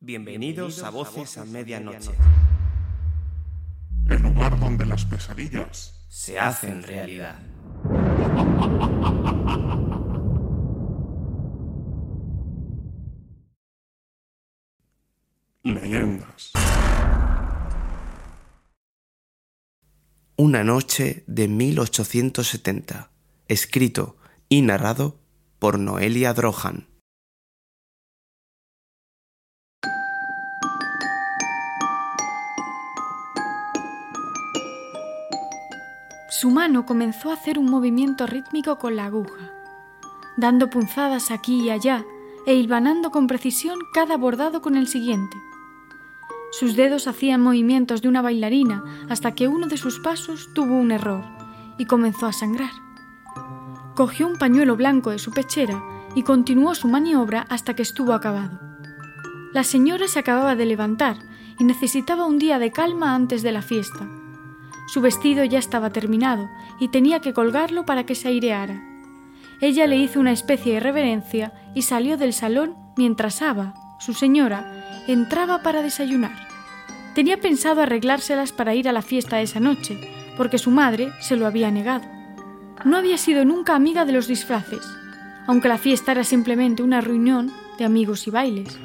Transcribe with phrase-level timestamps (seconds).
[0.00, 2.12] Bienvenidos a Voces a Medianoche.
[4.08, 7.36] El lugar donde las pesadillas Se hacen realidad.
[15.64, 16.52] leyendas.
[20.36, 23.10] Una noche de 1870.
[23.48, 24.16] Escrito
[24.48, 25.20] y narrado
[25.58, 26.86] por Noelia Drohan.
[36.40, 39.52] Su mano comenzó a hacer un movimiento rítmico con la aguja,
[40.36, 42.04] dando punzadas aquí y allá
[42.46, 45.36] e hilvanando con precisión cada bordado con el siguiente.
[46.52, 50.92] Sus dedos hacían movimientos de una bailarina hasta que uno de sus pasos tuvo un
[50.92, 51.24] error
[51.76, 52.70] y comenzó a sangrar.
[53.96, 55.82] Cogió un pañuelo blanco de su pechera
[56.14, 58.60] y continuó su maniobra hasta que estuvo acabado.
[59.52, 61.16] La señora se acababa de levantar
[61.58, 64.08] y necesitaba un día de calma antes de la fiesta.
[64.88, 66.48] Su vestido ya estaba terminado
[66.80, 68.82] y tenía que colgarlo para que se aireara.
[69.60, 75.04] Ella le hizo una especie de reverencia y salió del salón mientras Ava, su señora,
[75.06, 76.48] entraba para desayunar.
[77.14, 79.98] Tenía pensado arreglárselas para ir a la fiesta esa noche,
[80.38, 82.04] porque su madre se lo había negado.
[82.86, 84.86] No había sido nunca amiga de los disfraces,
[85.46, 88.78] aunque la fiesta era simplemente una reunión de amigos y bailes.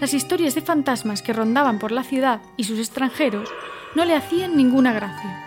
[0.00, 3.50] Las historias de fantasmas que rondaban por la ciudad y sus extranjeros
[3.94, 5.38] no le hacían ninguna gracia.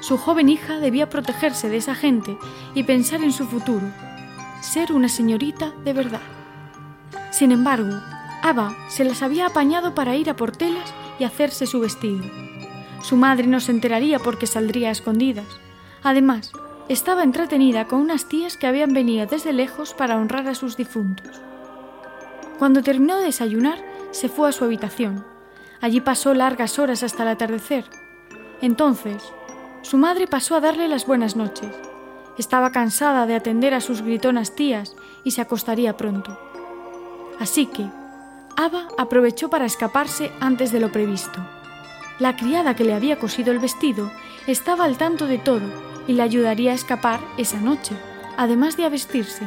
[0.00, 2.36] Su joven hija debía protegerse de esa gente
[2.74, 3.86] y pensar en su futuro,
[4.60, 6.20] ser una señorita de verdad.
[7.30, 7.90] Sin embargo,
[8.42, 12.24] Ava se las había apañado para ir a por telas y hacerse su vestido.
[13.02, 15.46] Su madre no se enteraría porque saldría a escondidas.
[16.02, 16.52] Además,
[16.88, 21.40] estaba entretenida con unas tías que habían venido desde lejos para honrar a sus difuntos.
[22.58, 23.78] Cuando terminó de desayunar,
[24.10, 25.24] se fue a su habitación.
[25.84, 27.84] Allí pasó largas horas hasta el atardecer.
[28.62, 29.22] Entonces,
[29.82, 31.68] su madre pasó a darle las buenas noches.
[32.38, 36.40] Estaba cansada de atender a sus gritonas tías y se acostaría pronto.
[37.38, 37.84] Así que,
[38.56, 41.46] Ava aprovechó para escaparse antes de lo previsto.
[42.18, 44.10] La criada que le había cosido el vestido
[44.46, 45.68] estaba al tanto de todo
[46.08, 47.94] y le ayudaría a escapar esa noche,
[48.38, 49.46] además de a vestirse.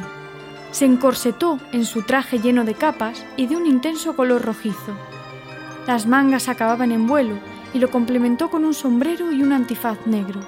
[0.70, 5.07] Se encorsetó en su traje lleno de capas y de un intenso color rojizo.
[5.88, 7.38] Las mangas acababan en vuelo
[7.72, 10.38] y lo complementó con un sombrero y un antifaz negro.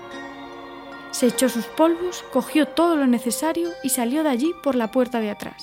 [1.13, 5.19] Se echó sus polvos, cogió todo lo necesario y salió de allí por la puerta
[5.19, 5.63] de atrás.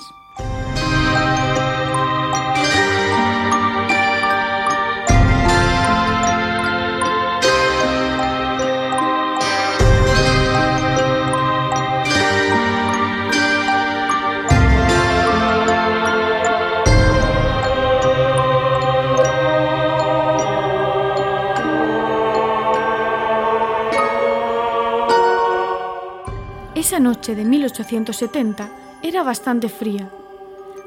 [27.07, 28.69] Noche de 1870
[29.01, 30.11] era bastante fría.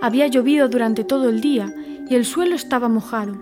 [0.02, 1.72] Había llovido durante todo el día
[2.10, 3.36] y el suelo estaba mojado,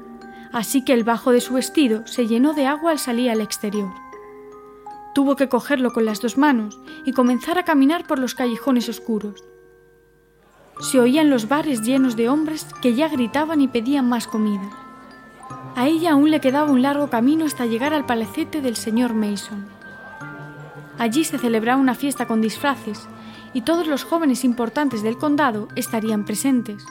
[0.52, 3.90] así que el bajo de su vestido se llenó de agua al salir al exterior.
[5.12, 9.42] Tuvo que cogerlo con las dos manos y comenzar a caminar por los callejones oscuros.
[10.80, 14.70] Se oían los bares llenos de hombres que ya gritaban y pedían más comida.
[15.74, 19.77] A ella aún le quedaba un largo camino hasta llegar al palacete del señor Mason.
[20.98, 23.08] Allí se celebraba una fiesta con disfraces
[23.54, 26.84] y todos los jóvenes importantes del condado estarían presentes.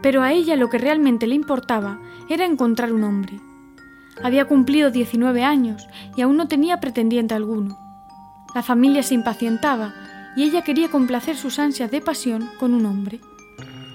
[0.00, 1.98] Pero a ella lo que realmente le importaba
[2.28, 3.40] era encontrar un hombre.
[4.22, 7.78] Había cumplido 19 años y aún no tenía pretendiente alguno.
[8.54, 9.94] La familia se impacientaba
[10.36, 13.20] y ella quería complacer sus ansias de pasión con un hombre.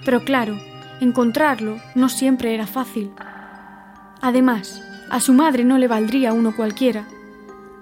[0.04, 0.58] Pero claro,
[1.00, 3.10] encontrarlo no siempre era fácil.
[4.20, 7.06] Además, a su madre no le valdría uno cualquiera,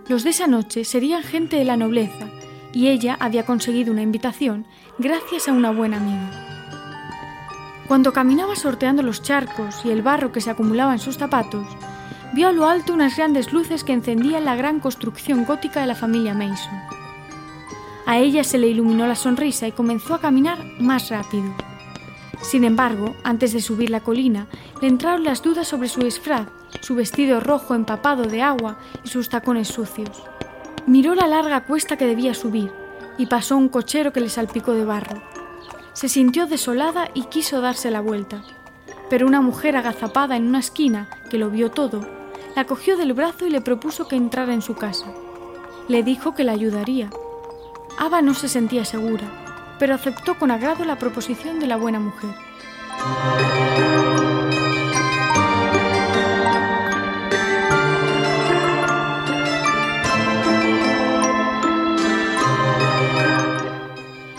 [0.09, 2.29] los de esa noche serían gente de la nobleza
[2.73, 4.67] y ella había conseguido una invitación
[4.99, 6.31] gracias a una buena amiga.
[7.87, 11.67] Cuando caminaba sorteando los charcos y el barro que se acumulaba en sus zapatos,
[12.33, 15.95] vio a lo alto unas grandes luces que encendían la gran construcción gótica de la
[15.95, 16.81] familia Mason.
[18.07, 21.55] A ella se le iluminó la sonrisa y comenzó a caminar más rápido.
[22.43, 24.49] Sin embargo, antes de subir la colina,
[24.81, 26.49] le entraron las dudas sobre su disfraz,
[26.81, 30.25] su vestido rojo empapado de agua y sus tacones sucios.
[30.87, 32.73] Miró la larga cuesta que debía subir
[33.17, 35.23] y pasó un cochero que le salpicó de barro.
[35.93, 38.43] Se sintió desolada y quiso darse la vuelta,
[39.09, 42.01] pero una mujer agazapada en una esquina, que lo vio todo,
[42.57, 45.07] la cogió del brazo y le propuso que entrara en su casa.
[45.87, 47.11] Le dijo que la ayudaría.
[47.99, 49.52] Ava no se sentía segura,
[49.83, 52.31] pero aceptó con agrado la proposición de la buena mujer.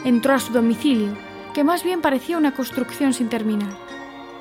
[0.05, 1.11] Entró a su domicilio,
[1.53, 3.77] que más bien parecía una construcción sin terminar.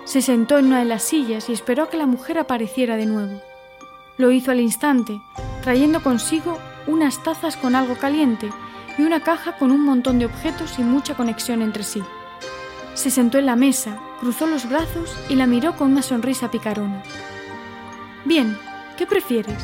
[0.04, 3.06] Se sentó en una de las sillas y esperó a que la mujer apareciera de
[3.06, 3.42] nuevo.
[4.18, 5.20] Lo hizo al instante,
[5.64, 8.48] trayendo consigo unas tazas con algo caliente
[8.98, 12.02] y una caja con un montón de objetos sin mucha conexión entre sí.
[12.94, 17.02] Se sentó en la mesa, cruzó los brazos y la miró con una sonrisa picarona.
[18.24, 18.56] Bien,
[18.96, 19.62] ¿qué prefieres?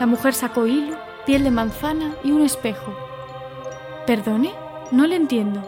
[0.00, 0.96] La mujer sacó hilo,
[1.26, 2.96] piel de manzana y un espejo.
[4.06, 4.52] ¿Perdone?
[4.90, 5.62] No le entiendo.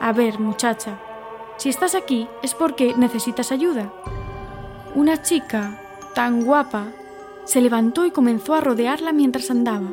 [0.00, 0.98] A ver, muchacha,
[1.56, 3.92] si estás aquí es porque necesitas ayuda.
[4.94, 5.80] Una chica
[6.14, 6.86] tan guapa
[7.44, 9.90] se levantó y comenzó a rodearla mientras andaba.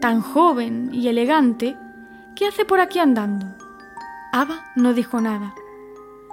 [0.00, 1.76] Tan joven y elegante,
[2.36, 3.46] ¿qué hace por aquí andando?
[4.32, 5.54] Ava no dijo nada.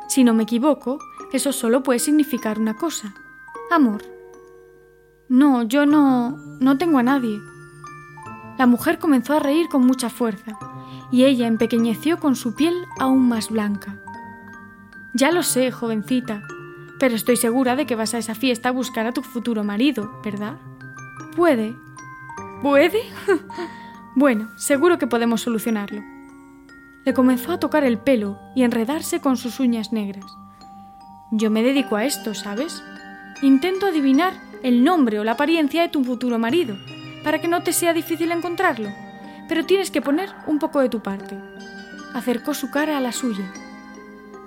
[0.08, 1.00] Si no me equivoco,
[1.34, 3.14] eso solo puede significar una cosa.
[3.72, 4.04] Amor.
[5.30, 6.38] No, yo no...
[6.60, 7.40] no tengo a nadie.
[8.60, 10.58] La mujer comenzó a reír con mucha fuerza,
[11.12, 14.00] y ella empequeñeció con su piel aún más blanca.
[15.14, 16.44] Ya lo sé, jovencita,
[17.00, 20.22] pero estoy segura de que vas a esa fiesta a buscar a tu futuro marido,
[20.24, 20.58] ¿verdad?
[21.36, 21.76] Puede.
[22.62, 23.02] ¿Puede?
[24.16, 26.04] bueno, seguro que podemos solucionarlo.
[27.06, 30.26] Le comenzó a tocar el pelo y enredarse con sus uñas negras.
[31.32, 32.84] Yo me dedico a esto, ¿sabes?
[33.42, 36.76] Intento adivinar el nombre o la apariencia de tu futuro marido,
[37.24, 38.90] para que no te sea difícil encontrarlo,
[39.48, 41.38] pero tienes que poner un poco de tu parte.
[42.14, 43.52] Acercó su cara a la suya.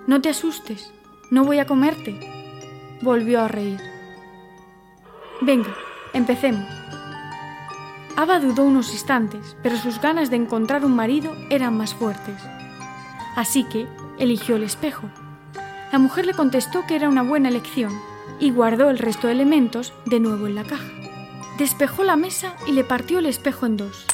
[0.06, 0.92] No te asustes,
[1.30, 2.18] no voy a comerte,
[3.02, 3.80] volvió a reír.
[5.40, 5.76] Venga,
[6.14, 6.87] empecemos.
[8.18, 12.34] Ava dudó unos instantes, pero sus ganas de encontrar un marido eran más fuertes.
[13.36, 13.86] Así que
[14.18, 15.08] eligió el espejo.
[15.92, 17.96] La mujer le contestó que era una buena elección
[18.40, 20.90] y guardó el resto de elementos de nuevo en la caja.
[21.58, 24.04] Despejó la mesa y le partió el espejo en dos.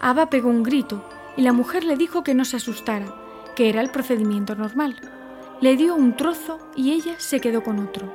[0.00, 3.14] Ava pegó un grito y la mujer le dijo que no se asustara,
[3.54, 4.96] que era el procedimiento normal.
[5.60, 8.12] Le dio un trozo y ella se quedó con otro.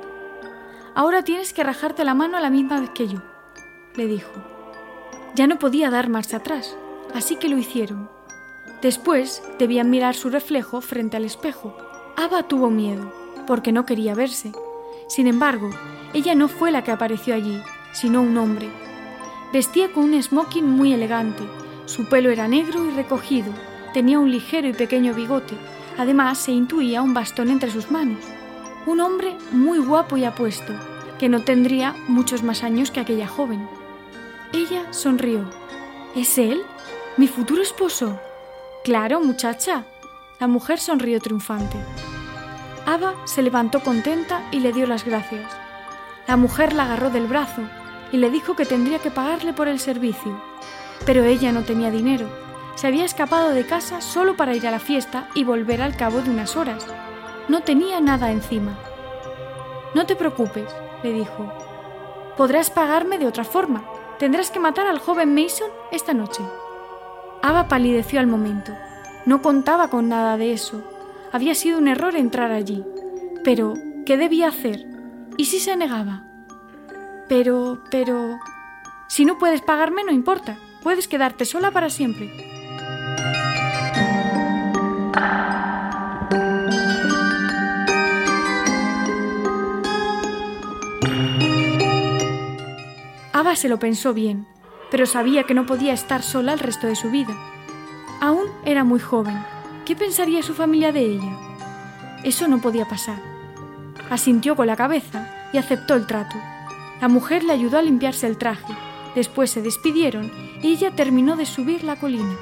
[0.94, 3.22] Ahora tienes que rajarte la mano a la misma vez que yo,
[3.96, 4.59] le dijo.
[5.34, 6.76] Ya no podía dar marcha atrás,
[7.14, 8.08] así que lo hicieron.
[8.82, 11.76] Después debían mirar su reflejo frente al espejo.
[12.16, 13.12] Ava tuvo miedo,
[13.46, 14.52] porque no quería verse.
[15.08, 15.70] Sin embargo,
[16.14, 17.60] ella no fue la que apareció allí,
[17.92, 18.68] sino un hombre.
[19.52, 21.42] Vestía con un smoking muy elegante,
[21.86, 23.52] su pelo era negro y recogido,
[23.92, 25.54] tenía un ligero y pequeño bigote,
[25.98, 28.24] además se intuía un bastón entre sus manos
[28.86, 30.72] un hombre muy guapo y apuesto,
[31.18, 33.68] que no tendría muchos más años que aquella joven.
[34.52, 35.48] Ella sonrió.
[36.16, 36.62] ¿Es él?
[37.16, 38.18] ¿Mi futuro esposo?
[38.82, 39.84] Claro, muchacha.
[40.40, 41.76] La mujer sonrió triunfante.
[42.84, 45.52] Ava se levantó contenta y le dio las gracias.
[46.26, 47.62] La mujer la agarró del brazo
[48.10, 50.42] y le dijo que tendría que pagarle por el servicio.
[51.06, 52.28] Pero ella no tenía dinero.
[52.74, 56.22] Se había escapado de casa solo para ir a la fiesta y volver al cabo
[56.22, 56.84] de unas horas.
[57.48, 58.76] No tenía nada encima.
[59.94, 60.74] No te preocupes,
[61.04, 61.52] le dijo.
[62.36, 63.84] Podrás pagarme de otra forma.
[64.20, 66.42] Tendrás que matar al joven Mason esta noche.
[67.40, 68.70] Ava palideció al momento.
[69.24, 70.84] No contaba con nada de eso.
[71.32, 72.84] Había sido un error entrar allí.
[73.42, 73.72] Pero,
[74.04, 74.86] ¿qué debía hacer?
[75.38, 76.24] ¿Y si se negaba?
[77.30, 78.38] Pero, pero...
[79.08, 80.58] Si no puedes pagarme, no importa.
[80.82, 82.30] Puedes quedarte sola para siempre.
[93.56, 94.46] Se lo pensó bien,
[94.90, 97.36] pero sabía que no podía estar sola el resto de su vida.
[98.20, 99.36] Aún era muy joven.
[99.84, 101.36] ¿Qué pensaría su familia de ella?
[102.22, 103.20] Eso no podía pasar.
[104.08, 106.36] Asintió con la cabeza y aceptó el trato.
[107.02, 108.72] La mujer le ayudó a limpiarse el traje.
[109.14, 110.30] Después se despidieron
[110.62, 112.36] y ella terminó de subir la colina.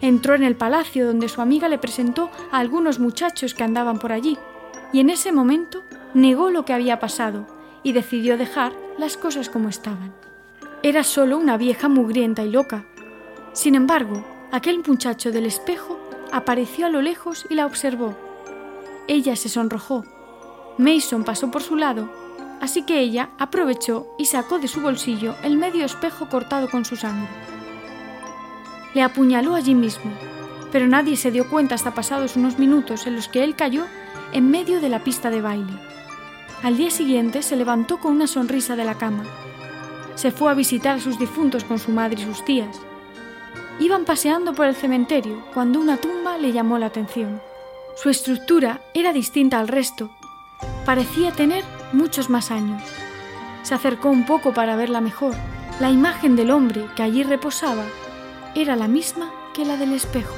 [0.00, 4.12] Entró en el palacio donde su amiga le presentó a algunos muchachos que andaban por
[4.12, 4.38] allí,
[4.92, 5.82] y en ese momento
[6.14, 7.46] negó lo que había pasado
[7.82, 10.12] y decidió dejar las cosas como estaban.
[10.82, 12.84] Era solo una vieja mugrienta y loca.
[13.52, 15.98] Sin embargo, aquel muchacho del espejo
[16.32, 18.14] apareció a lo lejos y la observó.
[19.08, 20.04] Ella se sonrojó.
[20.78, 22.10] Mason pasó por su lado,
[22.60, 26.96] así que ella aprovechó y sacó de su bolsillo el medio espejo cortado con su
[26.96, 27.28] sangre.
[28.94, 30.10] Le apuñaló allí mismo,
[30.72, 33.84] pero nadie se dio cuenta hasta pasados unos minutos en los que él cayó
[34.32, 35.72] en medio de la pista de baile.
[36.62, 39.24] Al día siguiente se levantó con una sonrisa de la cama.
[40.14, 42.80] Se fue a visitar a sus difuntos con su madre y sus tías.
[43.78, 47.42] Iban paseando por el cementerio cuando una tumba le llamó la atención.
[47.94, 50.10] Su estructura era distinta al resto.
[50.86, 52.82] Parecía tener muchos más años.
[53.62, 55.34] Se acercó un poco para verla mejor.
[55.78, 57.84] La imagen del hombre que allí reposaba
[58.54, 60.34] era la misma que la del espejo.